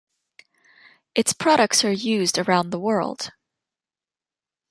Its 1.13 1.31
products 1.31 1.85
are 1.85 1.91
used 1.91 2.39
around 2.39 2.71
the 2.71 2.79
world. 2.79 3.29